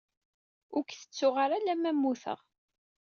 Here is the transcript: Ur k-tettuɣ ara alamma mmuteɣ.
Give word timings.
Ur 0.75 0.83
k-tettuɣ 0.87 1.35
ara 1.43 1.55
alamma 1.57 1.91
mmuteɣ. 1.95 2.39